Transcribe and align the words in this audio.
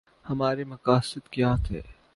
ہمارے 0.25 0.63
مقاصد 0.63 1.27
کیا 1.29 1.55
تھے؟ 1.65 1.81